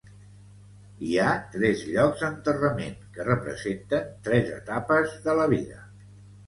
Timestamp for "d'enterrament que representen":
2.25-4.13